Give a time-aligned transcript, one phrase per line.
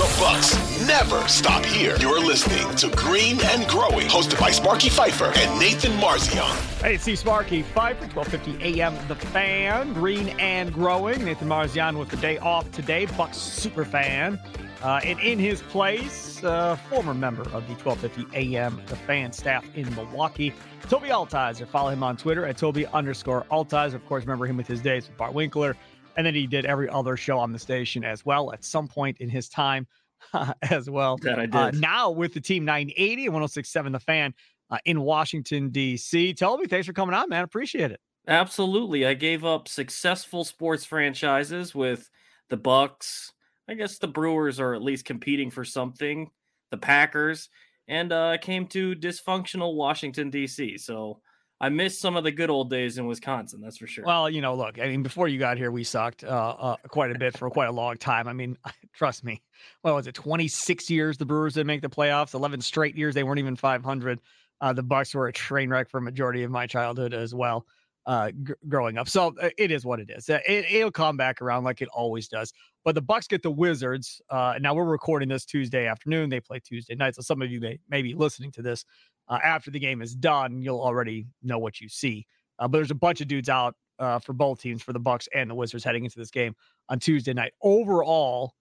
[0.00, 0.54] The Bucks
[0.86, 1.94] never stop here.
[1.98, 6.50] You're listening to Green and Growing, hosted by Sparky Fifer and Nathan Marzion.
[6.80, 11.22] Hey, it's Sparky Fifer, 1250 AM, The Fan, Green and Growing.
[11.24, 14.40] Nathan Marzion with the day off today, Bucks super fan.
[14.82, 19.66] Uh, and in his place, uh, former member of the 1250 AM, The Fan staff
[19.76, 21.68] in Milwaukee, Tobi Altizer.
[21.68, 23.94] Follow him on Twitter at Tobi underscore Altizer.
[23.96, 25.76] Of course, remember him with his days with Bart Winkler.
[26.16, 29.18] And then he did every other show on the station as well at some point
[29.18, 29.86] in his time
[30.62, 31.16] as well.
[31.18, 31.54] That I did.
[31.54, 34.34] Uh, now with the team 980 and 1067 The Fan
[34.70, 36.34] uh, in Washington, D.C.
[36.34, 37.44] Tobi, thanks for coming on, man.
[37.44, 38.00] Appreciate it.
[38.28, 39.06] Absolutely.
[39.06, 42.08] I gave up successful sports franchises with
[42.48, 43.32] the Bucks.
[43.68, 46.30] I guess the Brewers are at least competing for something.
[46.70, 47.48] The Packers.
[47.88, 50.78] And uh, came to dysfunctional Washington, D.C.
[50.78, 51.20] So
[51.62, 53.60] I missed some of the good old days in Wisconsin.
[53.60, 54.04] That's for sure.
[54.04, 57.14] Well, you know, look, I mean, before you got here, we sucked uh, uh, quite
[57.14, 58.28] a bit for quite a long time.
[58.28, 58.56] I mean,
[58.94, 59.42] trust me.
[59.82, 60.14] What was it?
[60.14, 62.32] Twenty six years the Brewers didn't make the playoffs.
[62.32, 64.20] Eleven straight years they weren't even five hundred.
[64.60, 67.66] Uh, the Bucks were a train wreck for a majority of my childhood as well,
[68.06, 69.08] uh, g- growing up.
[69.08, 70.28] So uh, it is what it is.
[70.28, 72.52] Uh, it, will come back around like it always does.
[72.84, 74.20] But the Bucks get the Wizards.
[74.28, 76.28] Uh, now we're recording this Tuesday afternoon.
[76.28, 77.14] They play Tuesday night.
[77.14, 78.84] So some of you may, may be listening to this
[79.30, 82.26] uh, after the game is done, you'll already know what you see.
[82.58, 85.28] Uh, but there's a bunch of dudes out uh, for both teams, for the Bucks
[85.32, 86.54] and the Wizards, heading into this game
[86.88, 87.52] on Tuesday night.
[87.62, 88.54] Overall,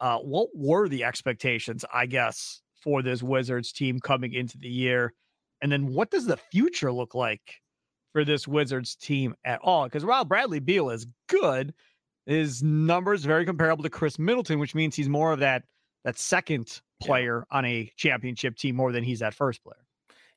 [0.00, 5.12] uh, what were the expectations, I guess, for this Wizards team coming into the year?
[5.60, 7.60] And then what does the future look like
[8.12, 9.84] for this Wizards team at all?
[9.84, 11.74] Because while Bradley Beal is good,
[12.26, 15.64] his numbers very comparable to Khris Middleton, which means he's more of that
[16.04, 17.58] that second player yeah.
[17.58, 19.83] on a championship team more than he's that first player.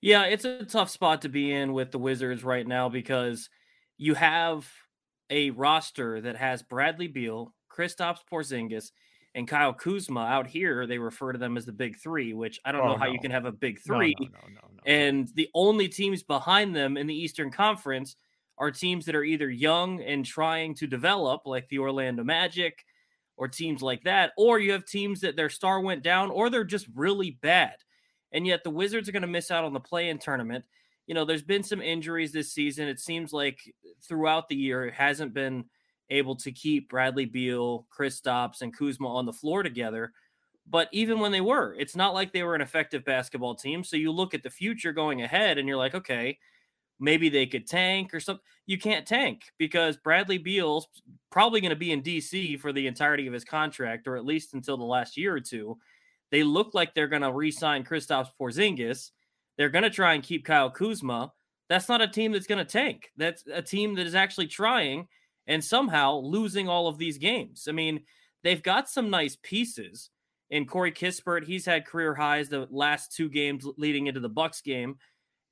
[0.02, 3.50] Yeah, it's a tough spot to be in with the Wizards right now because
[3.97, 4.69] you have
[5.30, 8.91] a roster that has Bradley Beal, Kristaps Porzingis,
[9.34, 10.85] and Kyle Kuzma out here.
[10.85, 13.12] They refer to them as the big three, which I don't oh, know how no.
[13.12, 14.16] you can have a big three.
[14.19, 18.16] No, no, and the only teams behind them in the Eastern Conference
[18.58, 22.84] are teams that are either young and trying to develop, like the Orlando Magic
[23.35, 26.64] or teams like that, or you have teams that their star went down or they're
[26.64, 27.75] just really bad
[28.32, 30.66] and yet the Wizards are going to miss out on the play-in tournament.
[31.06, 32.88] You know, there's been some injuries this season.
[32.88, 33.60] It seems like
[34.02, 35.66] throughout the year it hasn't been
[36.10, 40.14] able to keep Bradley Beal, Kristaps, and Kuzma on the floor together.
[40.70, 43.84] But even when they were, it's not like they were an effective basketball team.
[43.84, 46.38] So you look at the future going ahead and you're like, okay,
[47.00, 48.44] maybe they could tank or something.
[48.66, 50.88] You can't tank because Bradley Beal's
[51.32, 54.54] probably going to be in DC for the entirety of his contract, or at least
[54.54, 55.78] until the last year or two.
[56.32, 59.12] They look like they're going to re-sign Kristaps Porzingis.
[59.58, 61.32] They're going to try and keep Kyle Kuzma.
[61.70, 63.12] That's not a team that's going to tank.
[63.18, 65.08] That's a team that is actually trying
[65.48, 67.68] and somehow losing all of these games.
[67.68, 68.02] I mean,
[68.44, 70.10] they've got some nice pieces.
[70.50, 74.62] In Corey Kispert, he's had career highs the last two games leading into the Bucks
[74.62, 74.98] game.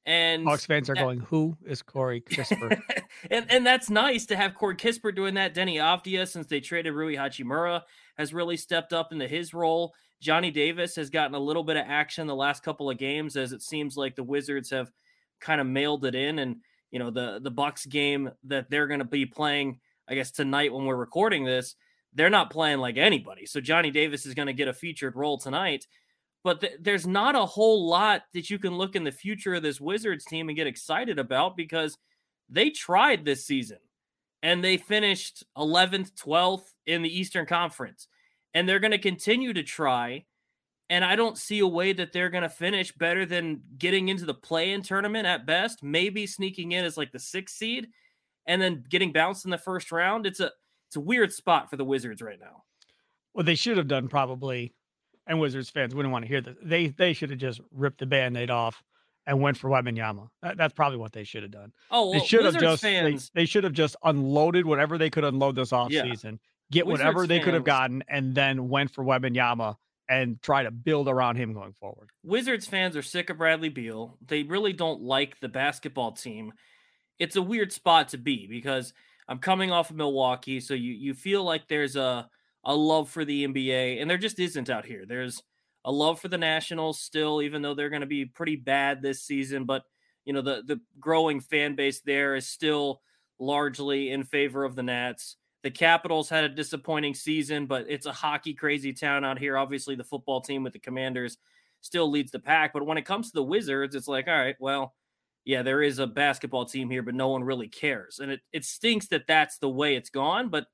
[0.05, 2.79] And Bucks fans are that, going, "Who is Corey Kispert?"
[3.31, 5.55] and and that's nice to have Corey Kispert doing that.
[5.55, 7.81] Deni Avdija, since they traded Rui Hachimura,
[8.17, 9.93] has really stepped up into his role.
[10.21, 13.51] Johnny Davis has gotten a little bit of action the last couple of games as
[13.51, 14.91] it seems like the Wizards have
[15.39, 16.57] kind of mailed it in and
[16.91, 20.73] you know the the Bucks game that they're going to be playing I guess tonight
[20.73, 21.75] when we're recording this
[22.15, 23.45] they're not playing like anybody.
[23.45, 25.85] So Johnny Davis is going to get a featured role tonight.
[26.43, 29.63] But th- there's not a whole lot that you can look in the future of
[29.63, 31.97] this Wizards team and get excited about because
[32.49, 33.79] they tried this season
[34.41, 38.07] and they finished 11th, 12th in the Eastern Conference
[38.55, 40.25] and they're going to continue to try.
[40.89, 44.25] And I don't see a way that they're going to finish better than getting into
[44.25, 47.89] the play in tournament at best, maybe sneaking in as like the sixth seed
[48.47, 50.25] and then getting bounced in the first round.
[50.25, 50.51] It's a
[50.87, 52.63] it's a weird spot for the Wizards right now.
[53.33, 54.73] What they should have done probably,
[55.27, 56.55] and Wizards fans wouldn't want to hear this.
[56.63, 58.81] They they should have just ripped the band-aid off
[59.25, 60.29] and went for Wembanyama.
[60.43, 61.71] That, that's probably what they should have done.
[61.89, 64.99] Oh, well, they should Wizards have just fans, they, they should have just unloaded whatever
[64.99, 66.03] they could unload this off Yeah.
[66.71, 69.75] Get Wizards whatever they could have gotten, and then went for Wembanyama
[70.07, 72.09] and try to build around him going forward.
[72.23, 74.17] Wizards fans are sick of Bradley Beal.
[74.25, 76.53] They really don't like the basketball team.
[77.17, 78.93] It's a weird spot to be because
[79.27, 82.29] I'm coming off of Milwaukee, so you you feel like there's a
[82.63, 85.05] a love for the NBA, and there just isn't out here.
[85.07, 85.41] There's
[85.83, 89.23] a love for the Nationals still, even though they're going to be pretty bad this
[89.23, 89.65] season.
[89.65, 89.83] But
[90.25, 93.01] you know the the growing fan base there is still
[93.39, 95.37] largely in favor of the Nats.
[95.65, 99.57] The Capitals had a disappointing season, but it's a hockey crazy town out here.
[99.57, 101.39] Obviously, the football team with the Commanders
[101.81, 102.71] still leads the pack.
[102.71, 104.93] But when it comes to the Wizards, it's like, all right, well,
[105.43, 108.19] yeah, there is a basketball team here, but no one really cares.
[108.19, 110.67] And it, it stinks that that's the way it's gone, but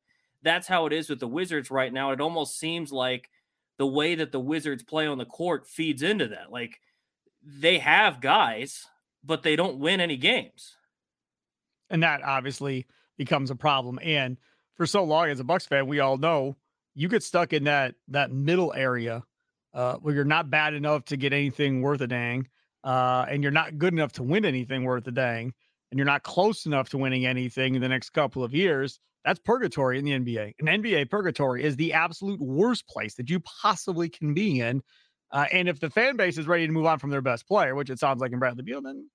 [0.44, 2.12] that's how it is with the Wizards right now.
[2.12, 3.30] It almost seems like
[3.78, 6.52] the way that the Wizards play on the court feeds into that.
[6.52, 6.82] Like
[7.46, 8.86] they have guys,
[9.24, 10.76] but they don't win any games.
[11.90, 12.88] and that obviously
[13.18, 14.00] becomes a problem.
[14.04, 14.38] And
[14.82, 16.58] for so long as a Bucks fan, we all know
[16.96, 19.22] you get stuck in that that middle area
[19.76, 22.48] uh, where you're not bad enough to get anything worth a dang,
[22.84, 25.54] uh, and you're not good enough to win anything worth a dang,
[25.92, 29.00] and you're not close enough to winning anything in the next couple of years.
[29.24, 30.54] That's purgatory in the NBA.
[30.60, 34.82] An NBA purgatory is the absolute worst place that you possibly can be in.
[35.30, 37.76] Uh, and if the fan base is ready to move on from their best player,
[37.76, 39.08] which it sounds like in Bradley Beal, then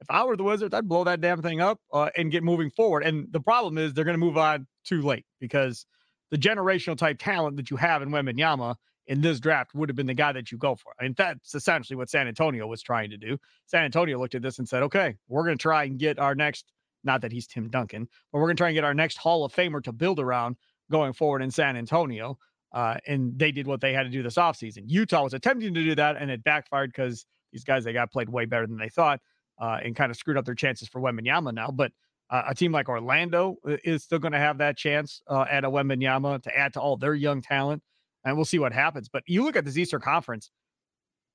[0.00, 2.70] if I were the Wizards, I'd blow that damn thing up uh, and get moving
[2.70, 3.02] forward.
[3.04, 5.84] And the problem is they're going to move on too late because
[6.30, 8.76] the generational type talent that you have in Wembanyama
[9.06, 10.92] in this draft would have been the guy that you go for.
[10.98, 13.38] I mean, that's essentially what San Antonio was trying to do.
[13.66, 16.34] San Antonio looked at this and said, okay, we're going to try and get our
[16.34, 16.72] next,
[17.04, 19.44] not that he's Tim Duncan, but we're going to try and get our next Hall
[19.44, 20.56] of Famer to build around
[20.90, 22.38] going forward in San Antonio.
[22.72, 24.84] Uh, and they did what they had to do this offseason.
[24.86, 28.28] Utah was attempting to do that and it backfired because these guys they got played
[28.28, 29.20] way better than they thought
[29.60, 31.70] uh, and kind of screwed up their chances for Wembanyama now.
[31.70, 31.92] But
[32.30, 35.70] uh, a team like Orlando is still going to have that chance uh, at a
[35.70, 37.82] Wembanyama to add to all their young talent,
[38.24, 39.08] and we'll see what happens.
[39.08, 40.50] But you look at this Eastern Conference,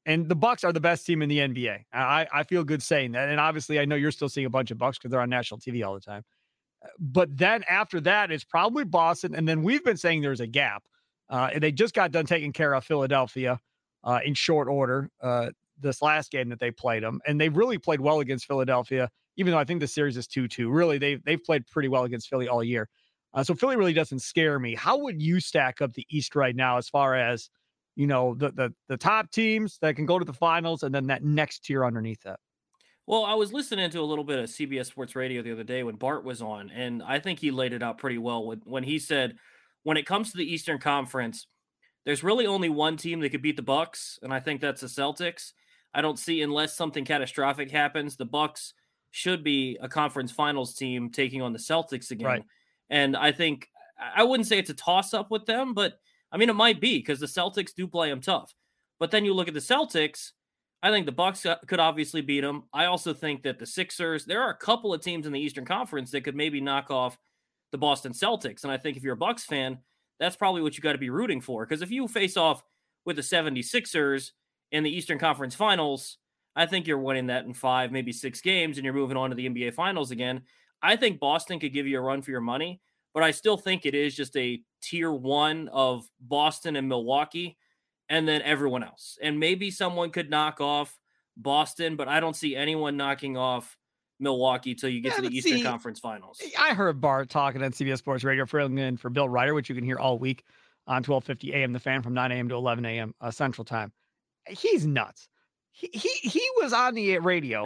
[0.06, 1.80] and the Bucks are the best team in the NBA.
[1.92, 4.72] I, I feel good saying that, and obviously I know you're still seeing a bunch
[4.72, 6.24] of Bucks because they're on national TV all the time.
[6.84, 10.48] Uh, But then after that, it's probably Boston, and then we've been saying there's a
[10.48, 10.84] gap.
[11.28, 13.60] Uh, and they just got done taking care of Philadelphia
[14.04, 15.10] uh, in short order.
[15.22, 15.50] Uh,
[15.80, 19.10] this last game that they played them, and they really played well against Philadelphia.
[19.38, 22.04] Even though I think the series is two two, really they they've played pretty well
[22.04, 22.90] against Philly all year.
[23.34, 24.76] Uh, so Philly really doesn't scare me.
[24.76, 27.50] How would you stack up the East right now as far as
[27.96, 31.08] you know the the the top teams that can go to the finals, and then
[31.08, 32.40] that next tier underneath that?
[33.08, 35.84] Well, I was listening to a little bit of CBS Sports Radio the other day
[35.84, 38.84] when Bart was on, and I think he laid it out pretty well when, when
[38.84, 39.36] he said,
[39.84, 41.46] when it comes to the Eastern Conference,
[42.06, 44.88] there's really only one team that could beat the Bucks, and I think that's the
[44.88, 45.54] Celtics.
[45.96, 48.74] I don't see unless something catastrophic happens, the Bucks
[49.12, 52.28] should be a conference finals team taking on the Celtics again.
[52.28, 52.44] Right.
[52.90, 55.94] And I think I wouldn't say it's a toss up with them, but
[56.32, 58.54] I mean it might be because the Celtics do play them tough.
[59.00, 60.32] But then you look at the Celtics,
[60.84, 62.64] I think the Bucks uh, could obviously beat them.
[62.74, 65.66] I also think that the Sixers, there are a couple of teams in the Eastern
[65.66, 67.18] Conference that could maybe knock off
[67.72, 68.64] the Boston Celtics.
[68.64, 69.80] And I think if you're a Bucks fan,
[70.20, 71.66] that's probably what you got to be rooting for.
[71.66, 72.64] Because if you face off
[73.06, 74.32] with the 76ers
[74.76, 76.18] in the Eastern Conference Finals,
[76.54, 79.36] I think you're winning that in five, maybe six games, and you're moving on to
[79.36, 80.42] the NBA Finals again.
[80.82, 82.82] I think Boston could give you a run for your money,
[83.14, 87.58] but I still think it is just a tier one of Boston and Milwaukee,
[88.10, 89.18] and then everyone else.
[89.22, 91.00] And maybe someone could knock off
[91.38, 93.78] Boston, but I don't see anyone knocking off
[94.20, 96.42] Milwaukee till you get Yeah, to the Eastern see, Conference Finals.
[96.60, 99.76] I heard Bart talking on CBS Sports Radio, filling in for Bill Reiter, which you
[99.76, 100.44] can hear all week
[100.86, 101.72] on 12:50 a.m.
[101.72, 102.50] The Fan from 9 a.m.
[102.50, 103.16] to 11 a.m.
[103.22, 103.94] Uh, Central Time.
[104.48, 105.28] He's nuts.
[105.72, 107.66] He he he was on the radio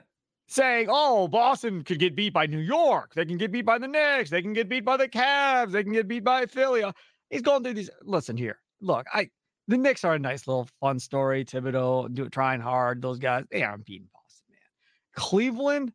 [0.48, 3.12] saying, "Oh, Boston could get beat by New York.
[3.14, 4.30] They can get beat by the Knicks.
[4.30, 5.72] They can get beat by the Cavs.
[5.72, 6.92] They can get beat by Philly." Uh,
[7.28, 7.90] He's going through these.
[8.02, 8.58] Listen here.
[8.80, 9.28] Look, I
[9.68, 11.44] the Knicks are a nice little fun story.
[11.44, 13.02] Thibodeau do trying hard.
[13.02, 14.58] Those guys they aren't beating Boston, man.
[15.14, 15.92] Cleveland,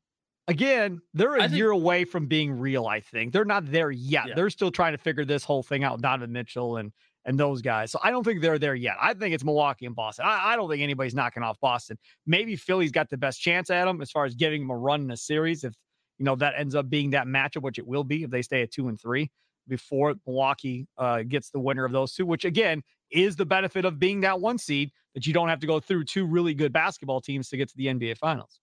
[0.47, 2.85] again, they're a think- year away from being real.
[2.87, 4.27] I think they're not there yet.
[4.27, 4.35] Yeah.
[4.35, 6.01] They're still trying to figure this whole thing out.
[6.01, 6.91] Donovan Mitchell and
[7.25, 7.91] and those guys.
[7.91, 8.95] So I don't think they're there yet.
[9.01, 10.25] I think it's Milwaukee and Boston.
[10.27, 11.97] I, I don't think anybody's knocking off Boston.
[12.25, 15.01] Maybe Philly's got the best chance at them as far as giving them a run
[15.01, 15.63] in a series.
[15.63, 15.73] If
[16.17, 18.61] you know that ends up being that matchup, which it will be if they stay
[18.61, 19.29] at two and three
[19.67, 23.99] before Milwaukee uh, gets the winner of those two, which again is the benefit of
[23.99, 27.21] being that one seed that you don't have to go through two really good basketball
[27.21, 28.59] teams to get to the NBA Finals.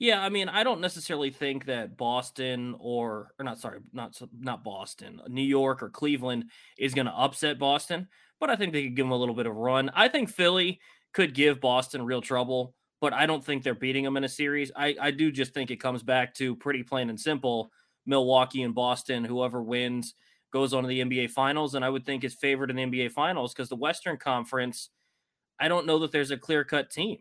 [0.00, 4.64] Yeah, I mean, I don't necessarily think that Boston or or not sorry, not not
[4.64, 6.46] Boston, New York or Cleveland
[6.78, 8.08] is going to upset Boston,
[8.40, 9.90] but I think they could give them a little bit of run.
[9.94, 10.80] I think Philly
[11.12, 14.72] could give Boston real trouble, but I don't think they're beating them in a series.
[14.74, 17.70] I I do just think it comes back to pretty plain and simple
[18.06, 20.14] Milwaukee and Boston, whoever wins
[20.50, 23.12] goes on to the NBA finals and I would think is favored in the NBA
[23.12, 24.88] finals because the Western Conference
[25.60, 27.18] I don't know that there's a clear-cut team.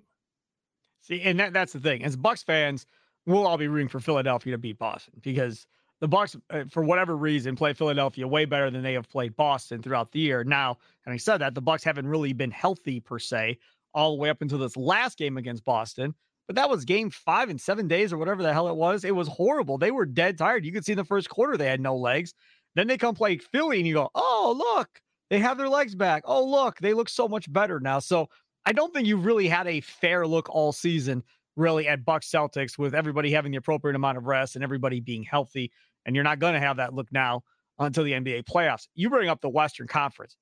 [1.01, 2.03] See, and that, that's the thing.
[2.03, 2.86] As Bucks fans,
[3.25, 5.65] we'll all be rooting for Philadelphia to beat Boston because
[6.00, 9.82] the Bucks, uh, for whatever reason, play Philadelphia way better than they have played Boston
[9.82, 10.44] throughout the year.
[10.44, 13.58] Now, having said that, the Bucks haven't really been healthy per se
[13.94, 16.13] all the way up until this last game against Boston.
[16.48, 19.03] But that was game five in seven days or whatever the hell it was.
[19.03, 19.77] It was horrible.
[19.77, 20.65] They were dead tired.
[20.65, 22.34] You could see in the first quarter they had no legs.
[22.75, 24.89] Then they come play Philly and you go, oh, look,
[25.29, 26.24] they have their legs back.
[26.25, 28.00] Oh, look, they look so much better now.
[28.00, 28.29] So
[28.66, 31.24] I don't think you've really had a fair look all season,
[31.56, 35.24] really, at Bucks Celtics with everybody having the appropriate amount of rest and everybody being
[35.24, 35.72] healthy.
[36.06, 37.44] And you're not going to have that look now
[37.80, 38.88] until the NBA playoffs.
[38.96, 40.36] You bring up the Western Conference.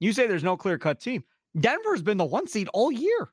[0.00, 1.24] You say there's no clear cut team.
[1.58, 3.30] Denver's been the one seed all year.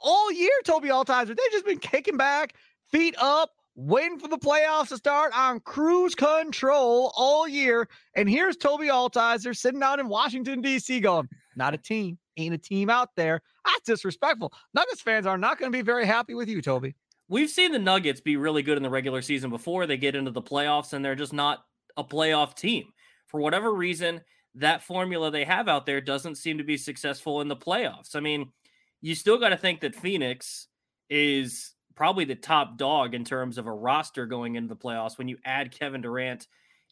[0.00, 1.28] All year, Tobi Altizer.
[1.28, 2.54] They've just been kicking back,
[2.90, 7.88] feet up, waiting for the playoffs to start on cruise control all year.
[8.14, 12.58] And here's Tobi Altizer sitting out in Washington, D.C., going, not a team ain't a
[12.58, 13.42] team out there.
[13.64, 14.52] That's disrespectful.
[14.74, 16.94] Nuggets fans are not going to be very happy with you, Tobi.
[17.28, 20.30] We've seen the Nuggets be really good in the regular season before they get into
[20.30, 21.64] the playoffs, and they're just not
[21.96, 22.92] a playoff team.
[23.26, 24.20] For whatever reason,
[24.54, 28.14] that formula they have out there doesn't seem to be successful in the playoffs.
[28.14, 28.52] I mean,
[29.00, 30.68] you still got to think that Phoenix
[31.10, 35.28] is probably the top dog in terms of a roster going into the playoffs when
[35.28, 36.46] you add Kevin Durant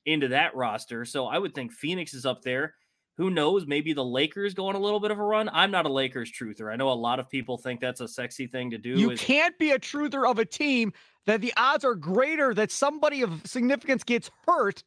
[0.07, 1.05] into that roster.
[1.05, 2.75] So I would think Phoenix is up there.
[3.17, 3.65] Who knows?
[3.65, 5.49] Maybe the Lakers go on a little bit of a run.
[5.53, 6.73] I'm not a Lakers truther.
[6.73, 8.91] I know a lot of people think that's a sexy thing to do.
[8.91, 10.93] You is- can't be a truther of a team
[11.27, 14.83] that the odds are greater that somebody of significance gets hurt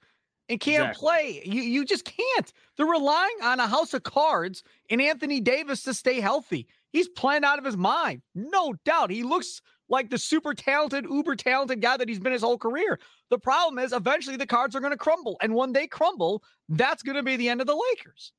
[0.49, 0.99] and can't exactly.
[0.99, 1.41] play.
[1.45, 2.53] You you just can't.
[2.75, 6.67] They're relying on a house of cards and Anthony Davis to stay healthy.
[6.91, 8.21] He's playing out of his mind.
[8.33, 9.11] No doubt.
[9.11, 12.99] He looks like the super talented, uber talented guy that he's been his whole career.
[13.29, 15.37] The problem is eventually the cards are going to crumble.
[15.41, 18.31] And when they crumble, that's going to be the end of the Lakers.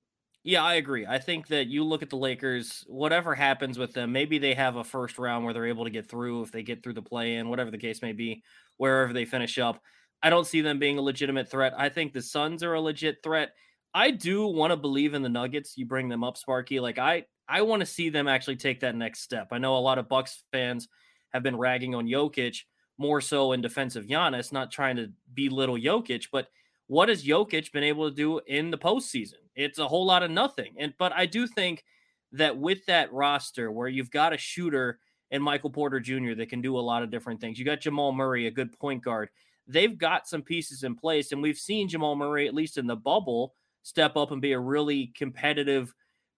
[0.45, 1.05] Yeah, I agree.
[1.07, 4.77] I think that you look at the Lakers, whatever happens with them, maybe they have
[4.77, 7.35] a first round where they're able to get through if they get through the play
[7.35, 8.43] in, whatever the case may be,
[8.77, 9.83] wherever they finish up.
[10.23, 11.75] I don't see them being a legitimate threat.
[11.77, 13.51] I think the Suns are a legit threat.
[13.95, 15.77] I do want to believe in the Nuggets.
[15.77, 16.81] You bring them up, Sparky.
[16.81, 19.49] Like I I want to see them actually take that next step.
[19.53, 20.89] I know a lot of Bucks fans
[21.33, 22.63] have been ragging on Jokic
[22.97, 26.49] more so in defense of Giannis, not trying to belittle Jokic, but
[26.89, 29.35] what has Jokic been able to do in the postseason?
[29.55, 30.75] It's a whole lot of nothing.
[30.79, 31.85] And but I do think
[32.33, 34.99] that with that roster where you've got a shooter
[35.31, 36.35] and Michael Porter Jr.
[36.35, 37.59] that can do a lot of different things.
[37.59, 39.29] You got Jamal Murray, a good point guard.
[39.67, 42.97] They've got some pieces in place, and we've seen Jamal Murray, at least in the
[42.97, 45.95] bubble, step up and be a really competitive,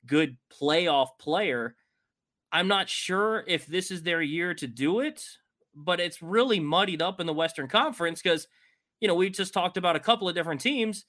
[0.06, 1.76] good playoff player.
[2.52, 5.25] I'm not sure if this is their year to do it,
[5.75, 8.49] but it's really muddied up in the Western Conference because,
[9.00, 11.04] you know, we just talked about a couple of different teams.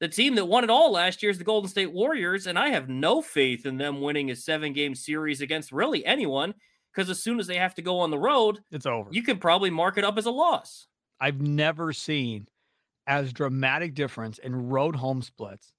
[0.00, 2.68] The team that won it all last year is the Golden State Warriors, and I
[2.68, 6.54] have no faith in them winning a seven game series against really anyone
[6.92, 9.08] because as soon as they have to go on the road, it's over.
[9.12, 10.86] You can probably mark it up as a loss.
[11.20, 12.48] I've never seen
[13.06, 15.72] as dramatic difference in road home splits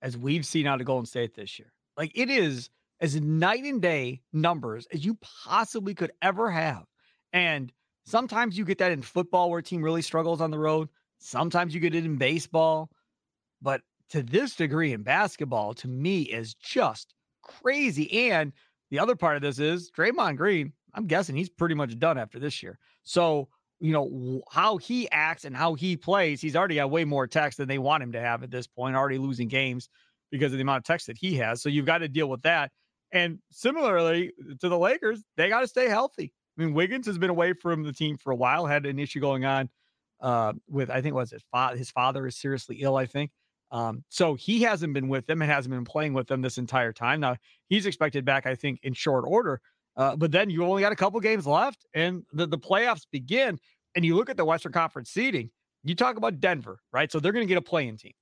[0.00, 1.72] as we've seen out of Golden State this year.
[1.96, 2.70] Like it is
[3.02, 6.84] as night and day numbers as you possibly could ever have.
[7.32, 7.72] And
[8.06, 10.88] sometimes you get that in football where a team really struggles on the road.
[11.18, 12.90] Sometimes you get it in baseball.
[13.60, 18.30] But to this degree in basketball, to me, is just crazy.
[18.30, 18.52] And
[18.90, 22.38] the other part of this is Draymond Green, I'm guessing he's pretty much done after
[22.38, 22.78] this year.
[23.02, 23.48] So,
[23.80, 27.58] you know, how he acts and how he plays, he's already got way more text
[27.58, 29.88] than they want him to have at this point, already losing games
[30.30, 31.62] because of the amount of text that he has.
[31.62, 32.70] So you've got to deal with that.
[33.12, 36.32] And similarly to the Lakers, they got to stay healthy.
[36.56, 39.20] I mean, Wiggins has been away from the team for a while, had an issue
[39.20, 39.68] going on
[40.20, 43.30] uh, with, I think, was his, fa- his father is seriously ill, I think.
[43.70, 46.92] Um, so he hasn't been with them and hasn't been playing with them this entire
[46.92, 47.20] time.
[47.20, 47.36] Now
[47.68, 49.60] he's expected back, I think, in short order.
[49.96, 53.58] Uh, but then you only got a couple games left and the, the playoffs begin.
[53.94, 55.50] And you look at the Western Conference seeding,
[55.84, 57.10] you talk about Denver, right?
[57.10, 58.12] So they're going to get a play-in team.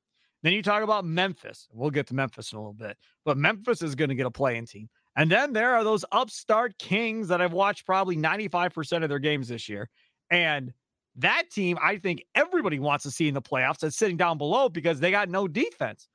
[0.42, 1.68] Then you talk about Memphis.
[1.72, 4.30] We'll get to Memphis in a little bit, but Memphis is going to get a
[4.30, 4.88] play-in team.
[5.16, 9.48] And then there are those upstart Kings that I've watched probably 95% of their games
[9.48, 9.90] this year.
[10.30, 10.72] And
[11.16, 14.68] that team, I think everybody wants to see in the playoffs that's sitting down below
[14.68, 16.08] because they got no defense.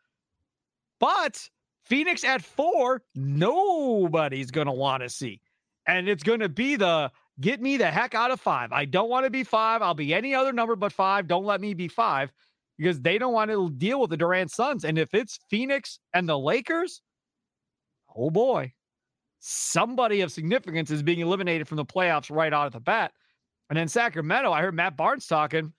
[1.00, 1.50] But
[1.84, 5.42] Phoenix at four, nobody's going to want to see.
[5.86, 8.72] And it's going to be the Get me the heck out of five.
[8.72, 9.82] I don't want to be five.
[9.82, 11.28] I'll be any other number but five.
[11.28, 12.32] Don't let me be five
[12.78, 14.84] because they don't want to deal with the Durant Suns.
[14.84, 17.02] And if it's Phoenix and the Lakers,
[18.16, 18.74] oh boy,
[19.40, 23.12] somebody of significance is being eliminated from the playoffs right out of the bat.
[23.70, 25.74] And then Sacramento, I heard Matt Barnes talking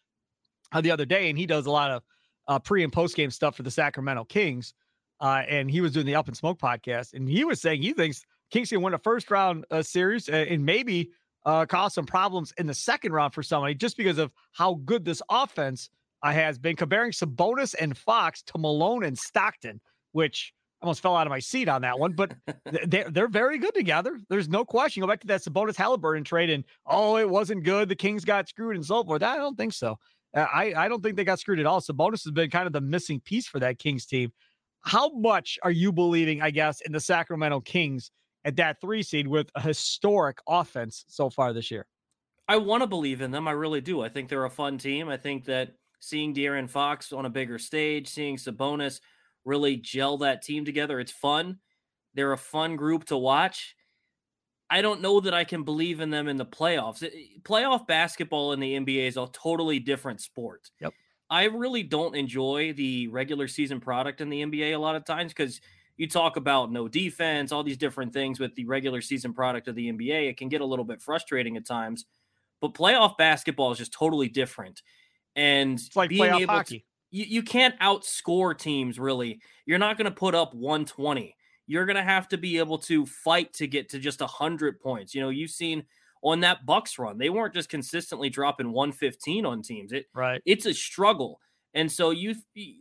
[0.73, 2.03] uh, the other day, and he does a lot of
[2.49, 4.75] uh, pre and post game stuff for the Sacramento Kings.
[5.21, 7.93] Uh, and he was doing the All the Smoke podcast, and he was saying he
[7.93, 11.11] thinks Kings can win a first round uh, series and maybe
[11.47, 15.05] uh, cause some problems in the second round for somebody just because of how good
[15.05, 15.91] this offense
[16.33, 16.77] has been.
[16.77, 19.81] Comparing Sabonis and Fox to Malone and Stockton,
[20.13, 20.53] which
[20.83, 22.35] almost fell out of my seat on that one, but
[22.87, 24.19] they're, they're very good together.
[24.29, 25.01] There's no question.
[25.01, 27.89] Go back to that Sabonis Halliburton trade, and oh, it wasn't good.
[27.89, 29.23] The Kings got screwed and so forth.
[29.23, 29.99] I don't think so.
[30.35, 31.81] Uh, I, I don't think they got screwed at all.
[31.81, 34.33] Sabonis has been kind of the missing piece for that Kings team.
[34.81, 38.11] How much are you believing, I guess, in the Sacramento Kings
[38.45, 41.87] at that three seed with a historic offense so far this year?
[42.49, 43.49] I want to believe in them.
[43.49, 44.03] I really do.
[44.03, 45.09] I think they're a fun team.
[45.09, 45.75] I think that
[46.07, 49.01] seeing De'Aaron Fox on a bigger stage, seeing Sabonis
[49.45, 51.59] really gel that team together, it's fun.
[52.15, 53.75] They're a fun group to watch.
[54.71, 57.05] I don't know that I can believe in them in the playoffs.
[57.43, 60.71] Playoff basketball in the NBA is a totally different sport.
[60.81, 60.93] Yep.
[61.29, 65.33] I really don't enjoy the regular season product in the NBA a lot of times
[65.33, 65.61] because
[65.97, 69.75] you talk about no defense, all these different things with the regular season product of
[69.75, 70.29] the NBA.
[70.29, 72.07] It can get a little bit frustrating at times,
[72.61, 74.83] but playoff basketball is just totally different.
[75.37, 76.81] And it's like being able hockey.
[76.81, 79.41] to, you, you can't outscore teams really.
[79.67, 81.37] You're not going to put up 120.
[81.67, 85.15] You're going to have to be able to fight to get to just 100 points.
[85.15, 85.85] You know, you've seen
[86.23, 89.93] on that Bucks run, they weren't just consistently dropping 115 on teams.
[89.93, 90.43] It right.
[90.45, 91.41] It's a struggle.
[91.75, 92.35] And so you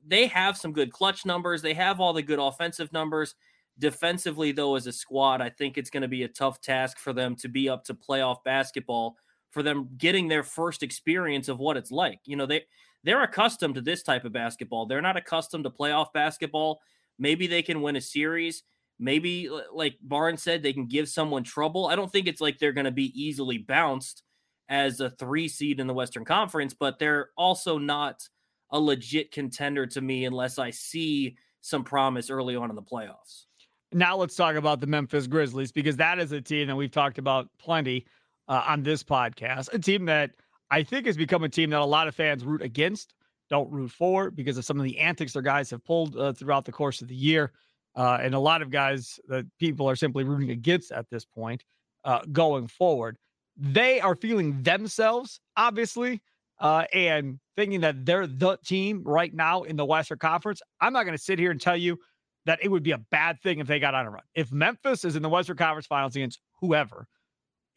[0.07, 1.61] they have some good clutch numbers.
[1.61, 3.35] They have all the good offensive numbers.
[3.77, 7.11] Defensively, though, as a squad, I think it's going to be a tough task for
[7.11, 9.17] them to be up to playoff basketball
[9.55, 12.19] for them getting their first experience of what it's like.
[12.25, 12.63] You know, they
[13.05, 14.85] they're accustomed to this type of basketball.
[14.85, 16.81] They're not accustomed to playoff basketball.
[17.17, 18.63] Maybe they can win a series.
[18.99, 21.87] Maybe, like Barnes said, they can give someone trouble.
[21.87, 24.23] I don't think it's like they're going to be easily bounced
[24.67, 28.27] as a three seed in the Western Conference, but they're also not
[28.71, 33.45] a legit contender to me unless I see some promise early on in the playoffs.
[33.93, 37.17] Now let's talk about the Memphis Grizzlies because that is a team that we've talked
[37.17, 38.05] about plenty
[38.47, 39.73] uh, on this podcast.
[39.73, 40.31] A team that
[40.71, 43.13] I think has become a team that a lot of fans root against,
[43.49, 46.65] don't root for because of some of the antics their guys have pulled uh, throughout
[46.65, 47.51] the course of the year.
[47.95, 51.63] Uh, and a lot of guys that people are simply rooting against at this point
[52.03, 53.17] uh, going forward.
[53.55, 56.21] They are feeling themselves, obviously,
[56.59, 61.03] uh, and thinking that they're the team right now in the Western Conference, I'm not
[61.03, 61.97] going to sit here and tell you
[62.45, 64.23] that it would be a bad thing if they got on a run.
[64.35, 67.07] If Memphis is in the Western Conference Finals against whoever,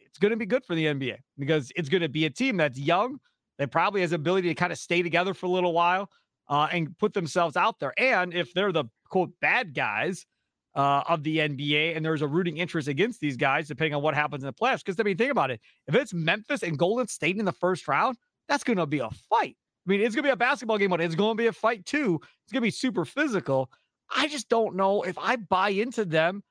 [0.09, 2.57] it's going to be good for the NBA because it's going to be a team
[2.57, 3.18] that's young,
[3.59, 6.11] that probably has ability to kind of stay together for a little while
[6.49, 7.92] uh, and put themselves out there.
[7.99, 10.27] And if they're the quote bad guys
[10.75, 14.14] uh, of the NBA and there's a rooting interest against these guys, depending on what
[14.14, 15.61] happens in the playoffs, because I mean, think about it.
[15.87, 18.16] If it's Memphis and Golden State in the first round,
[18.49, 19.57] that's going to be a fight.
[19.87, 21.53] I mean, it's going to be a basketball game, but it's going to be a
[21.53, 22.21] fight too.
[22.44, 23.71] It's going to be super physical.
[24.14, 26.42] I just don't know if I buy into them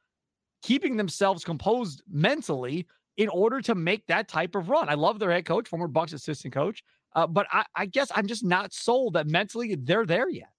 [0.62, 2.88] keeping themselves composed mentally
[3.18, 4.90] in order to make that type of run.
[4.90, 6.84] I love their head coach, former Bucks assistant coach,
[7.16, 10.50] uh, but I, I guess I'm just not sold that mentally they're there yet.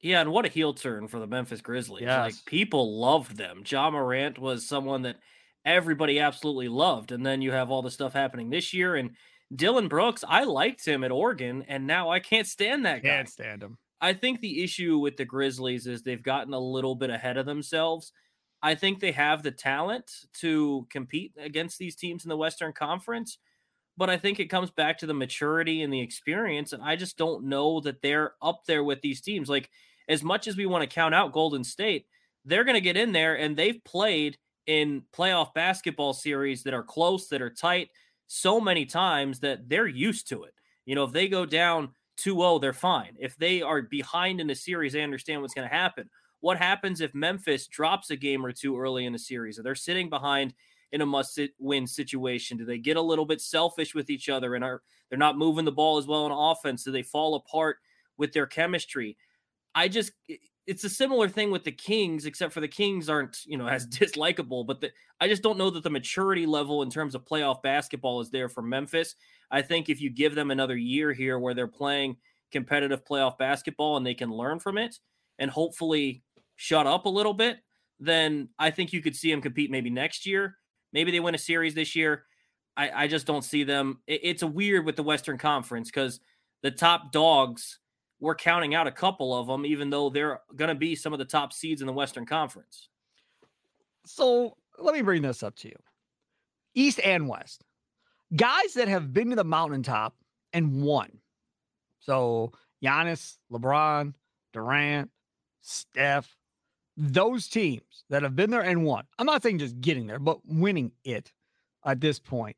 [0.00, 2.02] Yeah, and what a heel turn for the Memphis Grizzlies.
[2.02, 2.24] Yes.
[2.24, 3.62] Like people loved them.
[3.66, 5.16] Ja Morant was someone that
[5.64, 7.12] everybody absolutely loved.
[7.12, 8.96] And then you have all the stuff happening this year.
[8.96, 9.12] And
[9.54, 13.10] Dillon Brooks, I liked him at Oregon, and now I can't stand that guy.
[13.10, 13.78] Can't stand him.
[14.00, 17.46] I think the issue with the Grizzlies is they've gotten a little bit ahead of
[17.46, 18.12] themselves.
[18.62, 23.38] I think they have the talent to compete against these teams in the Western Conference,
[23.96, 26.72] but I think it comes back to the maturity and the experience.
[26.72, 29.48] And I just don't know that they're up there with these teams.
[29.48, 29.70] Like,
[30.08, 32.06] as much as we want to count out Golden State,
[32.44, 36.82] they're going to get in there and they've played in playoff basketball series that are
[36.82, 37.88] close, that are tight
[38.26, 40.54] so many times that they're used to it.
[40.86, 43.16] You know, if they go down 2 0, they're fine.
[43.18, 46.08] If they are behind in a series, they understand what's going to happen.
[46.42, 49.58] What happens if Memphis drops a game or two early in the series?
[49.58, 50.54] Or they're sitting behind
[50.90, 52.58] in a must win situation?
[52.58, 55.64] Do they get a little bit selfish with each other and are they're not moving
[55.64, 56.82] the ball as well on offense?
[56.82, 57.76] Do they fall apart
[58.18, 59.16] with their chemistry?
[59.72, 60.12] I just
[60.66, 63.86] it's a similar thing with the Kings, except for the Kings aren't, you know, as
[63.88, 64.66] dislikable.
[64.66, 68.20] But the, I just don't know that the maturity level in terms of playoff basketball
[68.20, 69.14] is there for Memphis.
[69.50, 72.16] I think if you give them another year here where they're playing
[72.50, 74.98] competitive playoff basketball and they can learn from it
[75.38, 76.22] and hopefully
[76.62, 77.58] shut up a little bit,
[77.98, 80.58] then I think you could see them compete maybe next year.
[80.92, 82.24] Maybe they win a series this year.
[82.76, 83.98] I, I just don't see them.
[84.06, 86.20] It, it's a weird with the Western Conference because
[86.62, 87.80] the top dogs,
[88.20, 91.18] we're counting out a couple of them, even though they're going to be some of
[91.18, 92.88] the top seeds in the Western Conference.
[94.06, 95.76] So let me bring this up to you
[96.76, 97.64] East and West.
[98.36, 100.14] Guys that have been to the mountaintop
[100.52, 101.10] and won.
[101.98, 102.52] So
[102.84, 104.14] Giannis, LeBron,
[104.52, 105.10] Durant,
[105.60, 106.36] Steph,
[106.96, 109.04] those teams that have been there and won.
[109.18, 111.32] I'm not saying just getting there, but winning it
[111.84, 112.56] at this point.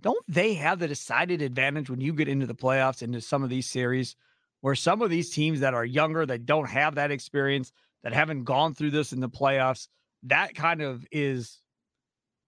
[0.00, 3.50] Don't they have the decided advantage when you get into the playoffs, into some of
[3.50, 4.16] these series,
[4.60, 8.44] where some of these teams that are younger, that don't have that experience, that haven't
[8.44, 9.88] gone through this in the playoffs,
[10.24, 11.60] that kind of is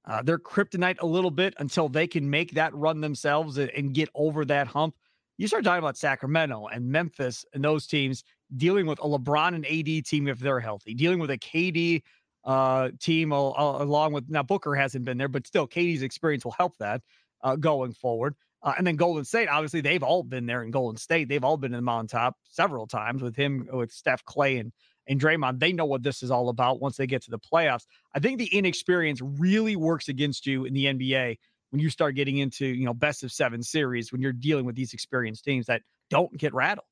[0.07, 3.95] uh, their kryptonite a little bit until they can make that run themselves and, and
[3.95, 4.95] get over that hump.
[5.39, 9.67] You start talking about Sacramento and Memphis and those teams dealing with a LeBron and
[9.67, 12.03] AD team if they're healthy, dealing with a KD
[12.45, 16.77] uh, team along with now Booker hasn't been there, but still KD's experience will help
[16.79, 17.03] that
[17.43, 18.35] uh, going forward.
[18.63, 21.29] Uh, and then Golden State, obviously, they've all been there in Golden State.
[21.29, 24.73] They've all been in the mountaintop several times with him, with Steph Clay and
[25.09, 25.61] and Draymond.
[25.61, 27.87] They know what this is all about once they get to the playoffs.
[28.15, 31.37] I think the inexperience really works against you in the NBA
[31.71, 34.75] when you start getting into you know best of seven series when you're dealing with
[34.75, 36.87] these experienced teams that don't get rattled.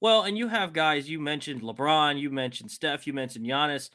[0.00, 1.08] Well, and you have guys.
[1.08, 2.20] You mentioned LeBron.
[2.20, 3.06] You mentioned Steph.
[3.06, 3.90] You mentioned Giannis.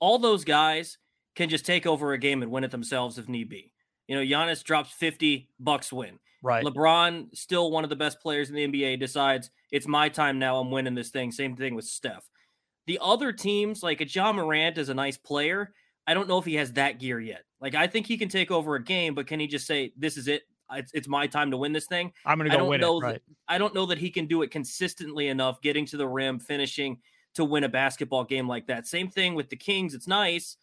[0.00, 0.98] All those guys
[1.34, 3.72] can just take over a game and win it themselves if need be.
[4.08, 6.18] You know, Giannis drops 50, Bucks win.
[6.42, 6.64] Right.
[6.64, 10.58] LeBron, still one of the best players in the NBA, decides it's my time now.
[10.58, 11.32] I'm winning this thing.
[11.32, 12.28] Same thing with Steph.
[12.86, 15.72] The other teams, like a Ja Morant, is a nice player.
[16.06, 17.42] I don't know if he has that gear yet.
[17.60, 20.16] Like, I think he can take over a game, but can he just say, "This
[20.16, 20.42] is it.
[20.72, 22.12] It's, it's my time to win this thing"?
[22.24, 23.02] I'm going to go win know it.
[23.02, 23.12] Right.
[23.14, 26.38] That, I don't know that he can do it consistently enough, getting to the rim,
[26.38, 26.98] finishing
[27.34, 28.86] to win a basketball game like that.
[28.86, 29.94] Same thing with the Kings.
[29.94, 30.56] It's nice,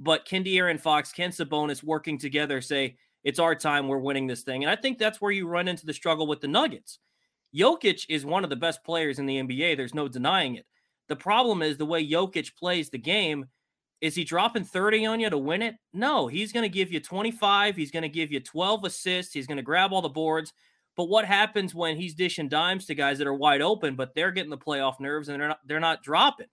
[0.00, 4.42] but can De'Aaron Fox, Ken Sabonis working together say, it's our time, we're winning this
[4.42, 4.64] thing?
[4.64, 6.98] And I think that's where you run into the struggle with the Nuggets.
[7.54, 9.76] Jokic is one of the best players in the NBA.
[9.76, 10.66] There's no denying it.
[11.08, 13.46] The problem is the way Jokic plays the game.
[14.04, 15.76] Is he dropping 30 on you to win it?
[15.94, 17.74] No, he's going to give you 25.
[17.74, 19.32] He's going to give you 12 assists.
[19.32, 20.52] He's going to grab all the boards.
[20.94, 24.30] But what happens when he's dishing dimes to guys that are wide open, but they're
[24.30, 26.48] getting the playoff nerves and they're not they're not dropping?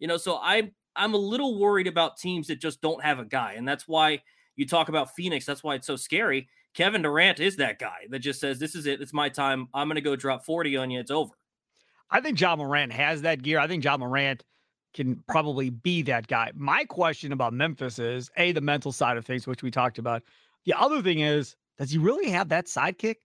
[0.00, 3.24] You know, so I I'm, a little worried about teams that just don't have a
[3.24, 4.20] guy, and that's why
[4.56, 5.46] you talk about Phoenix.
[5.46, 6.46] That's why it's so scary.
[6.74, 9.00] Kevin Durant is that guy that just says, "This is it.
[9.00, 9.68] It's my time.
[9.72, 11.00] I'm going to go drop 40 on you.
[11.00, 11.32] It's over."
[12.10, 13.58] I think Ja Morant has that gear.
[13.58, 14.44] I think Ja Morant
[14.94, 16.52] can probably be that guy.
[16.54, 20.22] My question about Memphis is a the mental side of things, which we talked about.
[20.64, 23.16] The other thing is, does he really have that sidekick?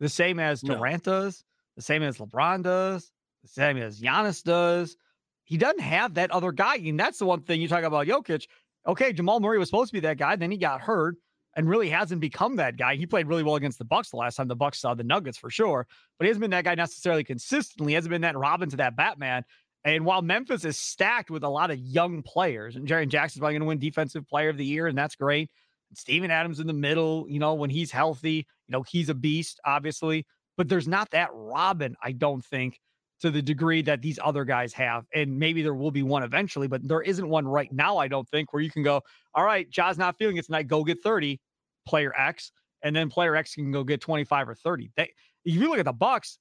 [0.00, 1.12] the same as Durant no.
[1.12, 1.44] does,
[1.76, 3.10] the same as LeBron does,
[3.42, 4.96] the same as Giannis does.
[5.44, 6.76] He doesn't have that other guy.
[6.76, 8.46] And that's the one thing you talk about Jokic.
[8.86, 11.16] Okay, Jamal Murray was supposed to be that guy, then he got hurt
[11.56, 12.96] and really hasn't become that guy.
[12.96, 15.38] He played really well against the Bucks the last time the Bucks saw the Nuggets
[15.38, 15.86] for sure,
[16.18, 17.92] but he hasn't been that guy necessarily consistently.
[17.92, 19.44] He hasn't been that Robin to that Batman.
[19.84, 23.54] And while Memphis is stacked with a lot of young players, and Jaren Jackson's probably
[23.54, 25.50] going to win Defensive Player of the Year, and that's great.
[25.92, 29.60] Steven Adams in the middle, you know, when he's healthy, you know, he's a beast,
[29.64, 32.80] obviously, but there's not that Robin, I don't think,
[33.20, 35.04] to the degree that these other guys have.
[35.14, 38.28] And maybe there will be one eventually, but there isn't one right now, I don't
[38.28, 39.02] think, where you can go,
[39.34, 41.40] all right, Ja's not feeling it tonight, go get 30,
[41.86, 44.90] player X, and then player X can go get 25 or 30.
[44.96, 45.12] They,
[45.44, 46.38] if you look at the Bucks,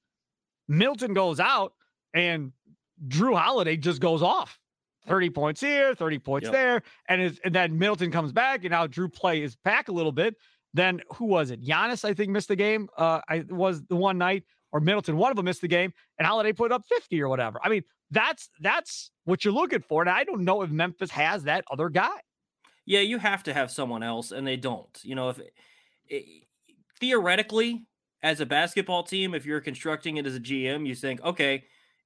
[0.68, 1.74] Milton goes out
[2.14, 2.52] and
[3.08, 4.60] Jrue Holiday just goes off.
[5.08, 6.54] 30 points here, 30 points yep.
[6.54, 6.84] there.
[7.10, 10.36] And, and then Middleton comes back, and now Drew play is back a little bit.
[10.74, 11.62] Then who was it?
[11.62, 12.88] Giannis, I think, missed the game.
[12.98, 16.26] Uh, I was the one night, or Middleton, one of them missed the game, and
[16.26, 17.60] Holiday put up 50 or whatever.
[17.64, 20.02] I mean, that's that's what you're looking for.
[20.02, 22.18] And I don't know if Memphis has that other guy.
[22.86, 25.00] Yeah, you have to have someone else, and they don't.
[25.04, 25.54] You know, if it,
[26.08, 26.26] it,
[27.00, 27.86] theoretically,
[28.22, 31.64] as a basketball team, if you're constructing it as a GM, you think, okay,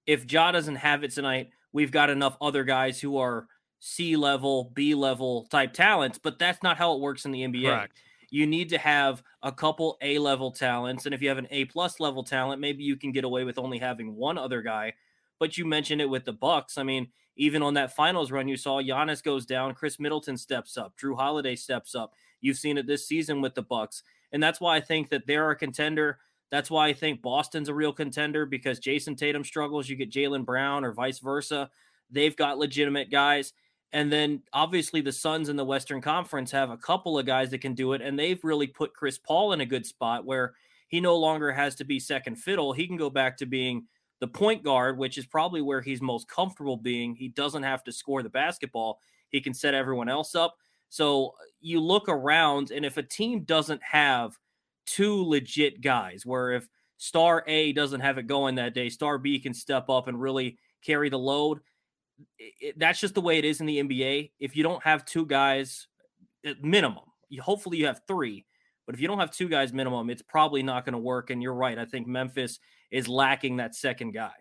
[0.07, 3.47] if Ja doesn't have it tonight, we've got enough other guys who are
[3.79, 7.65] C level, B level type talents, but that's not how it works in the NBA.
[7.65, 7.97] Correct.
[8.29, 11.05] You need to have a couple A level talents.
[11.05, 13.57] And if you have an A plus level talent, maybe you can get away with
[13.57, 14.93] only having one other guy.
[15.39, 16.77] But you mentioned it with the Bucks.
[16.77, 20.77] I mean, even on that finals run, you saw Giannis goes down, Khris Middleton steps
[20.77, 22.13] up, Jrue Holiday steps up.
[22.41, 24.03] You've seen it this season with the Bucks.
[24.31, 26.19] And that's why I think that they're a contender.
[26.51, 29.89] That's why I think Boston's a real contender because Jayson Tatum struggles.
[29.89, 31.69] You get Jaylen Brown or vice versa.
[32.09, 33.53] They've got legitimate guys.
[33.93, 37.61] And then obviously the Suns in the Western Conference have a couple of guys that
[37.61, 38.01] can do it.
[38.01, 40.53] And they've really put Chris Paul in a good spot where
[40.87, 42.73] he no longer has to be second fiddle.
[42.73, 43.85] He can go back to being
[44.19, 47.15] the point guard, which is probably where he's most comfortable being.
[47.15, 50.55] He doesn't have to score the basketball, he can set everyone else up.
[50.89, 54.37] So you look around, and if a team doesn't have
[54.87, 59.39] two legit guys, where if star A doesn't have it going that day, star B
[59.39, 61.59] can step up and really carry the load.
[62.39, 64.31] It, that's just the way it is in the NBA.
[64.39, 65.87] If you don't have two guys,
[66.43, 68.45] at minimum, you, hopefully you have three,
[68.87, 71.29] but if you don't have two guys minimum, it's probably not going to work.
[71.29, 71.77] And you're right.
[71.77, 74.31] I think Memphis is lacking that second guy.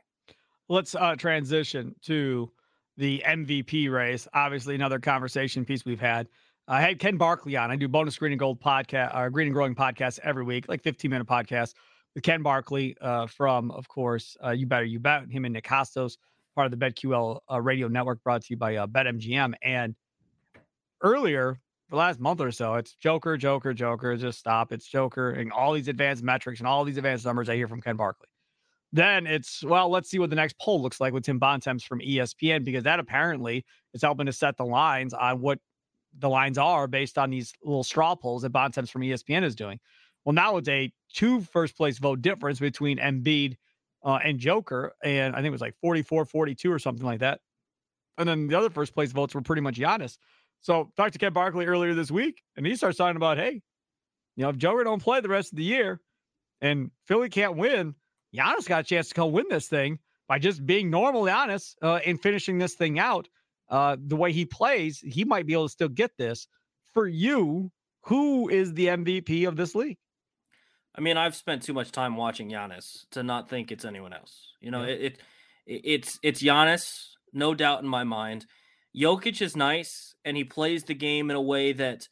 [0.68, 2.50] Let's uh, transition to
[2.96, 4.26] the MVP race.
[4.32, 6.28] Obviously, another conversation piece we've had.
[6.68, 7.70] I had Ken Barkley on.
[7.70, 10.68] I do bonus green and gold podcast, or uh, green and growing podcast every week,
[10.68, 11.74] like 15 minute podcast
[12.14, 15.31] with Ken Barkley uh, from, of course, uh, You Better You Bet.
[15.31, 16.16] Him and Nick Kostos,
[16.57, 19.55] part of the BetQL uh, radio network, brought to you by uh, BetMGM.
[19.62, 19.94] And
[21.02, 24.16] earlier, the last month or so, it's Joker, Joker, Joker.
[24.16, 24.72] Just stop.
[24.72, 27.81] It's Joker, and all these advanced metrics and all these advanced numbers I hear from
[27.81, 28.26] Ken Barkley.
[28.92, 32.00] Then it's well, let's see what the next poll looks like with Tim Bontemps from
[32.00, 35.61] ESPN because that apparently is helping to set the lines on what
[36.18, 39.79] the lines are based on these little straw polls that Bontemps from ESPN is doing.
[40.24, 43.57] Well, now it's a two first place vote difference between Embiid
[44.05, 44.94] uh, and Joker.
[45.02, 47.40] And I think it was like 44 42 or something like that.
[48.18, 50.18] And then the other first place votes were pretty much Giannis.
[50.62, 53.62] So talked to Ken Barkley earlier this week, and he starts talking about, hey,
[54.37, 56.00] you know, if Joker don't play the rest of the year
[56.61, 57.94] and Philly can't win,
[58.35, 59.98] Giannis got a chance to come win this thing
[60.29, 63.29] by just being normal Giannis uh, and finishing this thing out
[63.68, 66.48] uh, the way he plays, he might be able to still get this.
[66.92, 67.70] For you,
[68.02, 69.98] who is the MVP of this league?
[70.94, 74.48] I mean, I've spent too much time watching Giannis to not think it's anyone else.
[74.61, 74.94] You know, yeah.
[74.94, 75.20] it, it
[75.85, 78.46] it's it's Giannis, no doubt in my mind.
[78.96, 82.09] Jokic is nice, and he plays the game in a way that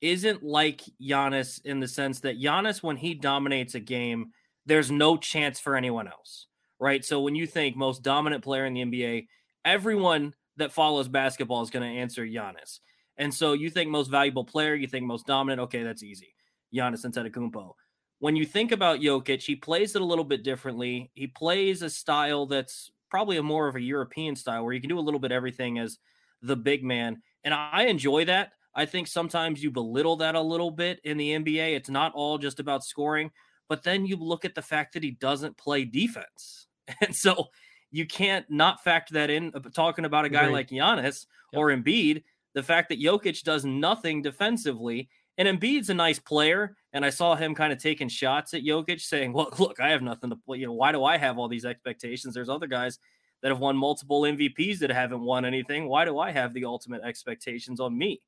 [0.00, 4.30] isn't like Giannis in the sense that Giannis, when he dominates a game,
[4.64, 6.46] there's no chance for anyone else,
[6.78, 7.04] right?
[7.04, 9.26] So when you think most dominant player in the NBA,
[9.64, 12.80] everyone that follows basketball is going to answer Giannis.
[13.16, 15.60] And so you think most valuable player, you think most dominant.
[15.62, 16.34] Okay, that's easy.
[16.74, 17.72] Giannis Antetokounmpo.
[18.20, 21.10] When you think about Jokic, he plays it a little bit differently.
[21.14, 24.88] He plays a style that's probably a more of a European style where you can
[24.88, 25.98] do a little bit everything as
[26.42, 27.22] the big man.
[27.44, 28.52] And I enjoy that.
[28.74, 31.74] I think sometimes you belittle that a little bit in the NBA.
[31.74, 33.30] It's not all just about scoring,
[33.68, 36.66] but then you look at the fact that he doesn't play defense.
[37.02, 37.48] And so
[37.90, 39.52] you can't not factor that in.
[39.54, 40.52] Uh, talking about a guy Agreed.
[40.52, 41.60] like Giannis yep.
[41.60, 42.22] or Embiid,
[42.54, 47.34] the fact that Jokic does nothing defensively, and Embiid's a nice player, and I saw
[47.34, 50.58] him kind of taking shots at Jokic, saying, "Well, look, I have nothing to play.
[50.58, 52.34] You know, why do I have all these expectations?
[52.34, 52.98] There's other guys."
[53.40, 55.88] That have won multiple MVPs that haven't won anything.
[55.88, 58.20] Why do I have the ultimate expectations on me?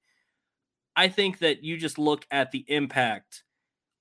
[0.95, 3.43] I think that you just look at the impact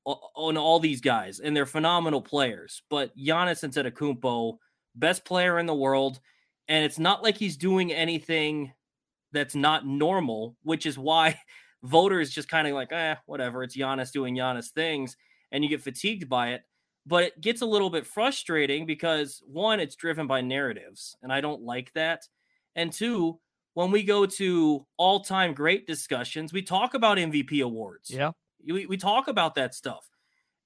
[0.06, 2.84] on all these guys, and they're phenomenal players.
[2.90, 4.58] But Giannis and Antetokounmpo,
[4.96, 6.20] best player in the world.
[6.68, 8.74] And it's not like he's doing anything
[9.32, 11.40] that's not normal, which is why
[11.84, 13.64] voters just kind of like, eh, whatever.
[13.64, 15.18] It's Giannis doing Giannis things,
[15.52, 16.62] and you get fatigued by it.
[17.06, 21.42] But it gets a little bit frustrating because one, it's driven by narratives, and I
[21.42, 22.28] don't like that.
[22.76, 23.40] And two,
[23.74, 28.10] when we go to all time great discussions, we talk about MVP awards.
[28.10, 28.32] Yeah.
[28.68, 30.06] We, we talk about that stuff.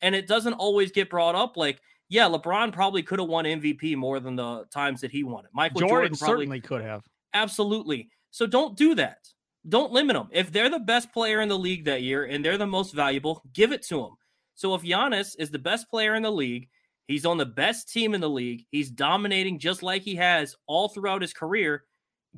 [0.01, 1.79] And it doesn't always get brought up like,
[2.13, 5.51] yeah, LeBron probably could have won MVP more than the times that he won it.
[5.51, 7.01] Michael Jordan, Jordan probably, certainly could have.
[7.33, 8.07] Absolutely.
[8.29, 9.27] So don't do that.
[9.67, 10.27] Don't limit them.
[10.31, 13.41] If they're the best player in the league that year and they're the most valuable,
[13.53, 14.11] give it to them.
[14.53, 16.69] So if Giannis is the best player in the league,
[17.07, 20.89] he's on the best team in the league, he's dominating just like he has all
[20.89, 21.85] throughout his career,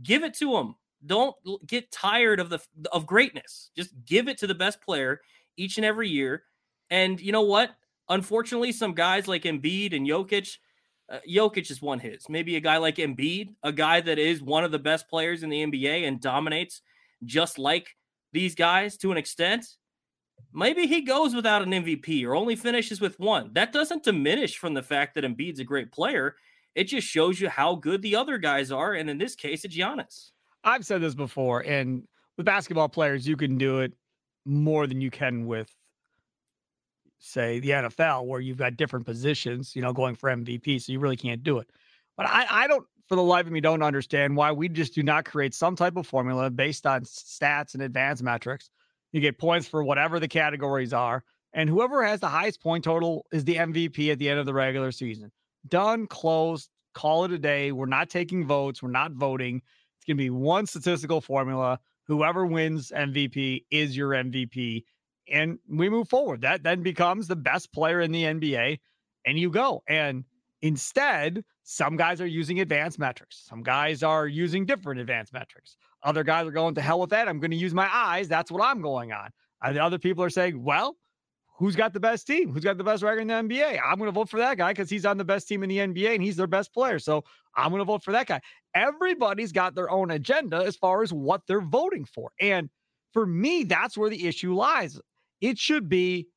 [0.03, 0.75] give it to him.
[1.05, 1.35] Don't
[1.67, 2.61] get tired of the
[2.93, 3.71] of greatness.
[3.75, 5.19] Just give it to the best player
[5.57, 6.43] each and every year.
[6.89, 7.71] And you know what?
[8.09, 10.57] Unfortunately, some guys like Embiid and Jokic,
[11.09, 12.29] uh, Jokic has won his.
[12.29, 15.49] Maybe a guy like Embiid, a guy that is one of the best players in
[15.49, 16.81] the NBA and dominates
[17.23, 17.95] just like
[18.33, 19.65] these guys to an extent.
[20.53, 23.51] Maybe he goes without an MVP or only finishes with one.
[23.53, 26.35] That doesn't diminish from the fact that Embiid's a great player.
[26.75, 28.93] It just shows you how good the other guys are.
[28.93, 30.31] And in this case, it's Giannis.
[30.63, 32.03] I've said this before, and
[32.37, 33.93] with basketball players, you can do it
[34.45, 35.71] more than you can with
[37.25, 40.81] say the NFL, where you've got different positions, you know, going for MVP.
[40.81, 41.69] So you really can't do it.
[42.17, 45.03] But I, I don't, for the life of me, don't understand why we just do
[45.03, 48.69] not create some type of formula based on stats and advanced metrics.
[49.11, 51.23] You get points for whatever the categories are.
[51.53, 54.53] And whoever has the highest point total is the MVP at the end of the
[54.53, 55.31] regular season.
[55.67, 57.71] Done, closed, call it a day.
[57.71, 58.83] We're not taking votes.
[58.83, 59.61] We're not voting.
[59.97, 61.79] It's going to be one statistical formula.
[62.07, 64.83] Whoever wins MVP is your MVP
[65.31, 66.41] and we move forward.
[66.41, 68.79] That then becomes the best player in the NBA,
[69.25, 69.83] and you go.
[69.88, 70.25] And
[70.65, 73.43] Instead, some guys are using advanced metrics.
[73.47, 75.77] Some guys are using different advanced metrics.
[76.01, 77.27] Other guys are going to hell with that.
[77.27, 78.27] I'm going to use my eyes.
[78.27, 79.29] That's what I'm going on.
[79.63, 80.95] Uh, and other people are saying, well,
[81.59, 82.51] who's got the best team?
[82.51, 83.79] Who's got the best record in the NBA?
[83.85, 85.77] I'm going to vote for that guy because he's on the best team in the
[85.77, 86.97] NBA and he's their best player.
[86.97, 87.23] So
[87.55, 88.41] I'm going to vote for that guy.
[88.73, 92.31] Everybody's got their own agenda as far as what they're voting for.
[92.41, 92.71] And
[93.13, 94.99] for me, that's where the issue lies.
[95.41, 96.27] It should be,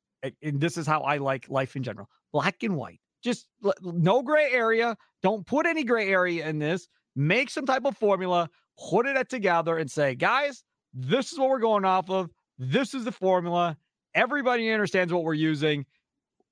[0.43, 3.01] and this is how I like life in general black and white.
[3.23, 3.49] Just
[3.83, 4.97] no gray area.
[5.23, 6.89] Don't put any gray area in this.
[7.17, 8.49] Make some type of formula,
[8.91, 10.63] put it together, and say, guys,
[10.95, 12.31] this is what we're going off of.
[12.59, 13.77] This is the formula.
[14.15, 15.85] Everybody understands what we're using.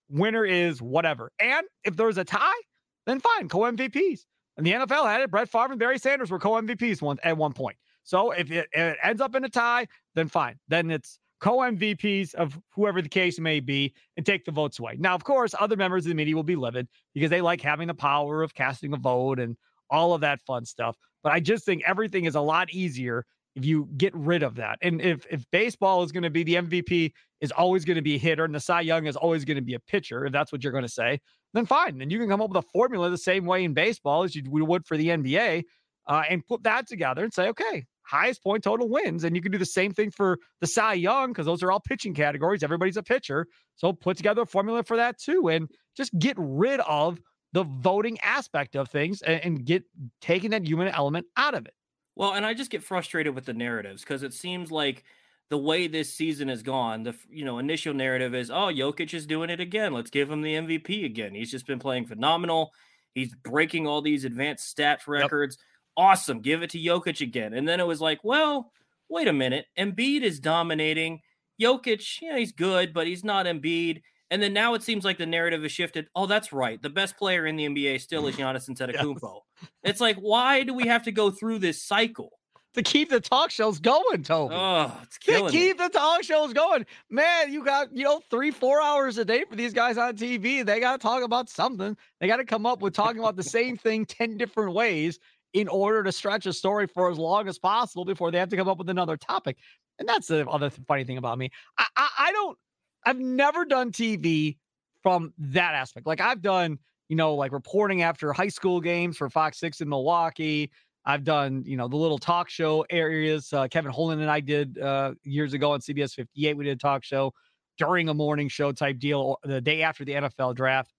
[0.09, 1.30] Winner is whatever.
[1.40, 2.61] And if there's a tie,
[3.06, 4.20] then fine, co MVPs.
[4.56, 5.30] And the NFL had it.
[5.30, 7.76] Brett Favre and Barry Sanders were co MVPs one at one point.
[8.02, 10.59] So if it, if it ends up in a tie, then fine.
[10.68, 14.96] Then it's co MVPs of whoever the case may be and take the votes away.
[14.99, 17.88] Now, of course, other members of the media will be livid because they like having
[17.88, 19.57] the power of casting a vote and
[19.90, 20.96] all of that fun stuff.
[21.22, 24.79] But I just think everything is a lot easier if you get rid of that.
[24.83, 28.14] And if if baseball is going to be the MVP is always going to be
[28.14, 30.53] a hitter and the Cy Young is always going to be a pitcher, if that's
[30.53, 31.20] what you're going to say,
[31.55, 31.99] then fine.
[31.99, 34.42] Then you can come up with a formula the same way in baseball as you
[34.46, 35.64] would for the NBA
[36.07, 39.25] uh, and put that together and say, okay, highest point total wins.
[39.25, 41.81] And you can do the same thing for the Cy Young because those are all
[41.81, 42.62] pitching categories.
[42.62, 43.47] Everybody's a pitcher.
[43.77, 45.49] So put together a formula for that too.
[45.49, 47.21] And just get rid of
[47.53, 49.85] the voting aspect of things and, and get
[50.21, 51.75] taking that human element out of it.
[52.14, 55.05] Well, and I just get frustrated with the narratives because it seems like
[55.49, 59.27] the way this season has gone, the you know initial narrative is, oh, Jokic is
[59.27, 59.92] doing it again.
[59.92, 61.35] Let's give him the MVP again.
[61.35, 62.73] He's just been playing phenomenal.
[63.14, 65.57] He's breaking all these advanced stats records.
[65.59, 65.64] Yep.
[65.96, 66.40] Awesome.
[66.40, 67.54] Give it to Jokic again.
[67.54, 68.72] And then it was like, well,
[69.09, 69.66] wait a minute.
[69.78, 71.20] Embiid is dominating.
[71.61, 74.02] Jokic, yeah, he's good, but he's not Embiid.
[74.30, 76.09] And then now it seems like the narrative has shifted.
[76.14, 76.82] Oh, that's right.
[76.82, 79.40] The best player in the NBA still is Giannis Antetokounmpo.
[79.62, 79.70] yes.
[79.85, 82.30] It's like, why do we have to go through this cycle?
[82.74, 84.50] To keep the talk shows going, Tobi.
[84.52, 85.85] Oh, it's killing to keep me.
[85.87, 86.85] the talk shows going.
[87.09, 90.66] Man, you got, you know, three, four hours a day for these guys on TV.
[90.66, 91.96] They got to talk about something.
[92.20, 95.18] They got to come up with talking about the same thing 10 different ways
[95.57, 98.59] in order to stretch a story for as long as possible before they have to
[98.59, 99.57] come up with another topic.
[99.99, 101.51] And that's the other funny thing about me.
[101.79, 102.59] I, I, I don't,
[103.07, 104.59] I've never done TV
[105.03, 106.07] from that aspect.
[106.07, 109.88] Like I've done, you know, like reporting after high school games for Fox 6 in
[109.88, 110.71] Milwaukee.
[111.07, 113.51] I've done, you know, the little talk show areas.
[113.51, 116.55] Uh, Kevin Holland and I did uh, years ago on CBS 58.
[116.55, 117.33] We did a talk show
[117.79, 120.92] during a morning show type deal the day after the NFL draft.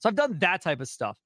[0.00, 1.16] So I've done that type of stuff,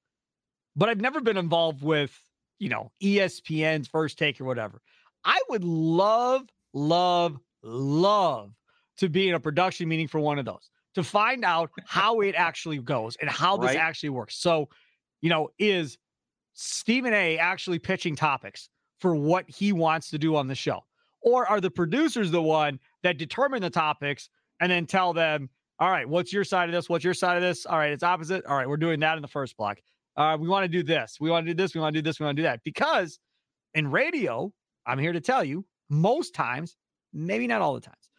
[0.75, 2.17] but I've never been involved with,
[2.59, 4.81] you know, ESPN's first take or whatever.
[5.23, 8.53] I would love, love, love
[8.97, 12.35] to be in a production meeting for one of those to find out how it
[12.35, 13.77] actually goes and how this right.
[13.77, 14.35] actually works.
[14.35, 14.69] So,
[15.21, 15.97] you know, is
[16.53, 20.83] Stephen A actually pitching topics for what he wants to do on the show?
[21.21, 24.29] Or are the producers the one that determine the topics
[24.59, 26.89] and then tell them, all right, what's your side of this?
[26.89, 27.65] What's your side of this?
[27.65, 28.45] All right, it's opposite.
[28.45, 29.79] All right, we're doing that in the first block.
[30.15, 31.17] Uh, we want to do this.
[31.19, 31.73] We want to do this.
[31.73, 32.19] We want to do this.
[32.19, 32.61] We want to do that.
[32.63, 33.19] Because
[33.73, 34.51] in radio,
[34.85, 36.75] I'm here to tell you, most times,
[37.13, 38.09] maybe not all the times,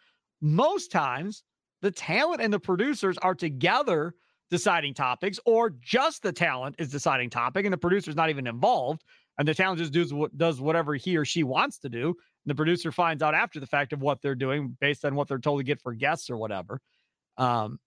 [0.40, 1.42] most times
[1.82, 4.14] the talent and the producers are together
[4.50, 9.02] deciding topics, or just the talent is deciding topic and the producer's not even involved.
[9.38, 12.14] And the talent just does what does whatever he or she wants to do.
[12.46, 15.38] The producer finds out after the fact of what they're doing based on what they're
[15.38, 16.80] told to get for guests or whatever.
[17.38, 17.78] Um,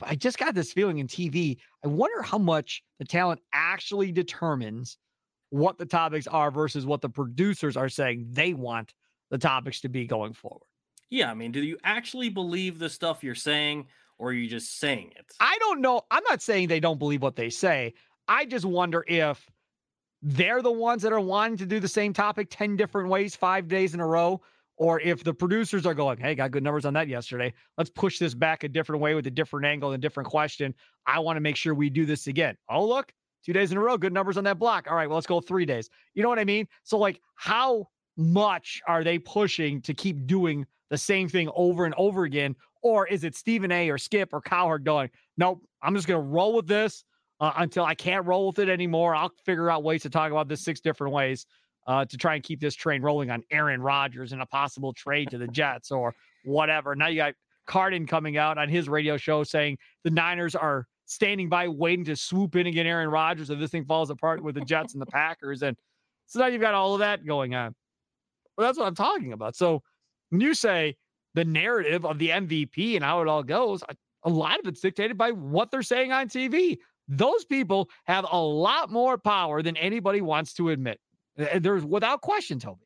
[0.00, 1.58] but I just got this feeling in TV.
[1.84, 4.98] I wonder how much the talent actually determines
[5.50, 8.94] what the topics are versus what the producers are saying they want
[9.30, 10.66] the topics to be going forward.
[11.10, 13.86] Yeah, I mean, do you actually believe the stuff you're saying
[14.18, 15.26] or are you just saying it?
[15.40, 16.02] I don't know.
[16.10, 17.94] I'm not saying they don't believe what they say.
[18.28, 19.50] I just wonder if
[20.22, 23.66] they're the ones that are wanting to do the same topic 10 different ways, five
[23.66, 24.40] days in a row,
[24.80, 27.52] or if the producers are going, hey, got good numbers on that yesterday.
[27.76, 30.74] Let's push this back a different way with a different angle and different question.
[31.06, 32.56] I want to make sure we do this again.
[32.70, 33.12] Oh, look,
[33.44, 34.86] two days in a row, good numbers on that block.
[34.88, 35.90] All right, well, let's go three days.
[36.14, 36.66] You know what I mean?
[36.82, 41.94] So, like, how much are they pushing to keep doing the same thing over and
[41.98, 42.56] over again?
[42.80, 46.26] Or is it Stephen A or Skip or Cowherd going, nope, I'm just going to
[46.26, 47.04] roll with this
[47.38, 49.14] uh, until I can't roll with it anymore.
[49.14, 51.44] I'll figure out ways to talk about this six different ways
[51.86, 55.30] uh, to try and keep this train rolling on Aaron Rodgers and a possible trade
[55.30, 56.14] to the Jets or
[56.44, 56.94] whatever.
[56.94, 57.34] Now you got
[57.66, 62.16] Carden coming out on his radio show saying the Niners are standing by waiting to
[62.16, 65.02] swoop in and get Aaron Rodgers if this thing falls apart with the Jets and
[65.02, 65.62] the Packers.
[65.62, 65.76] And
[66.26, 67.74] so now you've got all of that going on.
[68.56, 69.56] Well, that's what I'm talking about.
[69.56, 69.82] So
[70.28, 70.96] when you say
[71.34, 73.82] the narrative of the MVP and how it all goes,
[74.22, 76.78] a lot of it's dictated by what they're saying on TV.
[77.08, 81.00] Those people have a lot more power than anybody wants to admit.
[81.60, 82.78] There's without question, Tobi.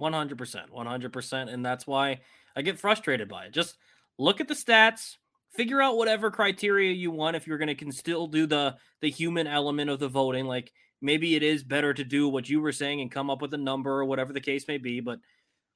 [0.00, 0.70] 100%.
[0.70, 1.52] 100%.
[1.52, 2.20] And that's why
[2.56, 3.52] I get frustrated by it.
[3.52, 3.76] Just
[4.18, 5.16] look at the stats,
[5.52, 9.10] figure out whatever criteria you want if you're going to can still do the the
[9.10, 12.72] human element of the voting like maybe it is better to do what you were
[12.72, 15.18] saying and come up with a number or whatever the case may be but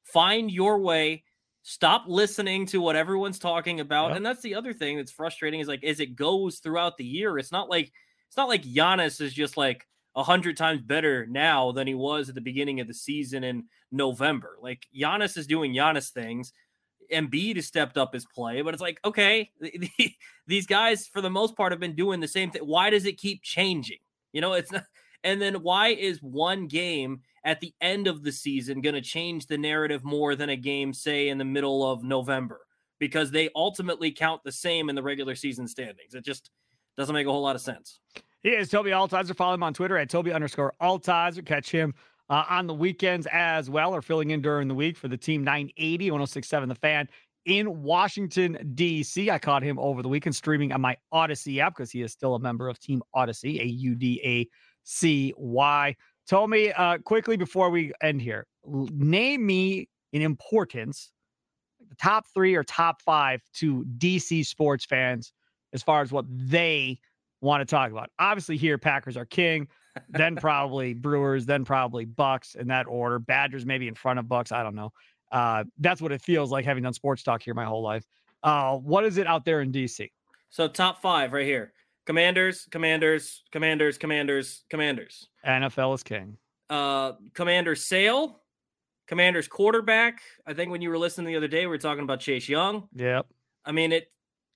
[0.05, 1.25] find your way
[1.63, 4.17] stop listening to what everyone's talking about yep.
[4.17, 7.37] and that's the other thing that's frustrating is like as it goes throughout the year
[7.39, 7.91] it's not like
[8.29, 9.87] it's not like Giannis is just like
[10.23, 14.57] hundred times better now than he was at the beginning of the season in November.
[14.61, 16.53] Like Giannis is doing Giannis things.
[17.13, 19.51] Embiid has stepped up his play, but it's like, okay,
[20.47, 22.63] these guys for the most part have been doing the same thing.
[22.63, 23.99] Why does it keep changing?
[24.33, 24.85] You know, it's not.
[25.25, 29.47] And then why is one game at the end of the season going to change
[29.47, 32.61] the narrative more than a game, say, in the middle of November?
[32.99, 36.13] Because they ultimately count the same in the regular season standings.
[36.13, 36.51] It just
[36.99, 38.01] doesn't make a whole lot of sense.
[38.45, 39.35] He is Tobi Altizer.
[39.35, 41.45] Follow him on Twitter at Tobi underscore Altizer.
[41.45, 41.95] Catch him
[42.29, 45.43] uh, on the weekends as well, or filling in during the week for the team
[45.43, 47.09] 980, 1067 The Fan
[47.47, 49.31] in Washington, D.C.
[49.31, 52.35] I caught him over the weekend streaming on my Audacy app because he is still
[52.35, 54.47] a member of Team Audacy, A U D A
[54.83, 55.97] C Y.
[56.29, 61.13] Told me uh, quickly before we end here, name me in importance
[61.89, 65.33] the top three or top five to DC sports fans
[65.73, 66.99] as far as what they
[67.45, 68.11] want to talk about.
[68.19, 69.69] Obviously, here Packers are king
[70.09, 73.19] then probably Brewers, then probably Bucks in that order.
[73.19, 74.53] Badgers maybe in front of Bucks.
[74.53, 74.93] I don't know.
[75.33, 78.05] Uh, that's what it feels like having done sports talk here my whole life.
[78.43, 80.11] Uh, what is it out there in DC?
[80.51, 81.73] So top five right here:
[82.07, 85.29] Commanders, Commanders, Commanders, Commanders, Commanders.
[85.47, 86.37] NFL is king.
[86.71, 88.41] Uh, Commander Sale,
[89.09, 90.21] Commanders quarterback.
[90.47, 92.89] I think when you were listening the other day, we were talking about Chase Young.
[92.95, 93.27] Yep.
[93.65, 94.09] I mean it.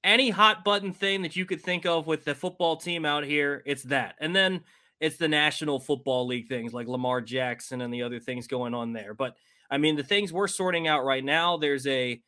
[0.04, 3.62] Any hot button thing that you could think of with the football team out here,
[3.66, 4.14] it's that.
[4.20, 4.62] And then
[5.00, 8.92] it's the National Football League things like Lamar Jackson and the other things going on
[8.92, 9.14] there.
[9.14, 9.36] But
[9.70, 12.20] I mean, the things we're sorting out right now, there's a,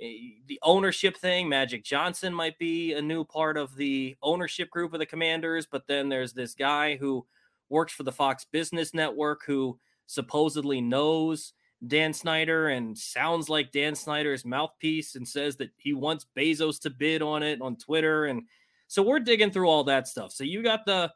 [0.00, 1.48] a, the ownership thing.
[1.48, 5.86] Magic Johnson might be a new part of the ownership group of the Commanders, but
[5.86, 7.26] then there's this guy who
[7.68, 11.54] works for the Fox Business Network who supposedly knows
[11.86, 16.90] Dan Snyder and sounds like Dan Snyder's mouthpiece and says that he wants Bezos to
[16.90, 18.42] bid on it on Twitter and
[18.92, 20.32] so we're digging through all that stuff.
[20.32, 21.10] So you got the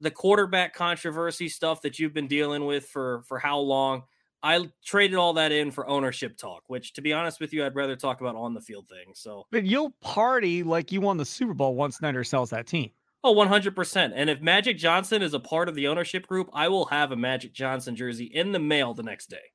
[0.00, 4.04] the quarterback controversy stuff that you've been dealing with for for how long.
[4.42, 7.74] I traded all that in for ownership talk, which to be honest with you, I'd
[7.74, 9.20] rather talk about on the field things.
[9.20, 12.90] So But you'll party like you won the Super Bowl once Snyder sells that team.
[13.22, 14.12] Oh, 100%.
[14.14, 17.16] And if Magic Johnson is a part of the ownership group, I will have a
[17.16, 19.52] Magic Johnson jersey in the mail the next day.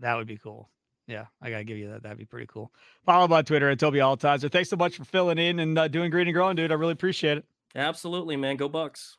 [0.00, 0.68] That would be cool.
[1.06, 2.02] Yeah, I gotta give you that.
[2.02, 2.72] That'd be pretty cool.
[3.04, 4.50] Follow me on Twitter at Tobi Altizer.
[4.50, 6.70] Thanks so much for filling in and uh, doing green and growing, dude.
[6.70, 7.44] I really appreciate it.
[7.74, 8.56] Absolutely, man.
[8.56, 9.16] Go Bucks.